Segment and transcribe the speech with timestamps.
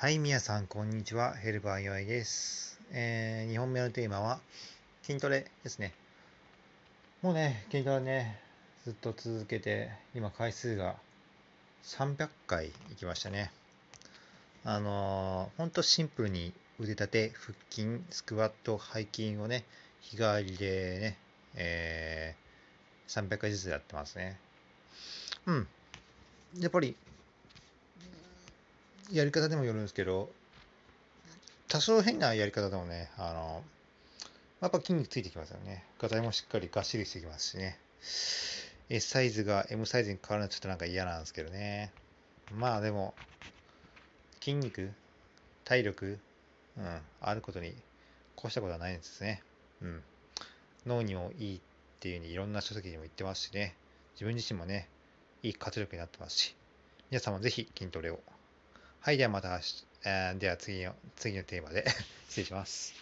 [0.00, 1.34] はい、皆さん、こんにちは。
[1.34, 2.80] ヘルバー岩井です。
[2.90, 4.40] えー、2本目のテーマは、
[5.02, 5.92] 筋トレですね。
[7.20, 8.40] もうね、筋トレね、
[8.86, 10.96] ずっと続けて、今、回数が
[11.84, 13.52] 300回いきましたね。
[14.64, 19.64] あのー、ほんとシンプルに腕立て、腹筋、スクワット、背筋をね、
[20.00, 21.18] 日替わりでね、
[21.56, 24.40] えー、300回ずつやってますね。
[25.44, 25.68] うん。
[26.58, 26.96] やっぱり、
[29.12, 30.30] やり方でもよるんですけど、
[31.68, 33.62] 多少変なやり方でもね、あの、
[34.60, 35.84] やっぱ筋肉ついてきますよね。
[35.98, 37.78] ガタイもしっかりがっしりしてきますしね。
[38.88, 41.92] S サイズが M サイズに変わるのはちょっとなんか嫌なんですけどね。
[42.52, 43.14] まあでも、
[44.40, 44.92] 筋肉、
[45.64, 46.18] 体力、
[46.76, 47.74] うん、あることに
[48.38, 49.42] 越したことはないんですね。
[49.82, 50.02] うん。
[50.86, 51.60] 脳にもいいっ
[52.00, 53.74] ていうふうにいろんな書籍にも言ってますしね。
[54.14, 54.88] 自分自身もね、
[55.42, 56.56] いい活力になってますし。
[57.10, 58.20] 皆さんもぜひ筋トレを
[59.02, 59.58] はい、ではまた、
[60.04, 61.86] えー、では次の、次のテーマで
[62.28, 62.99] 失礼します。